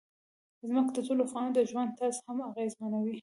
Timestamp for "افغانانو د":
1.27-1.59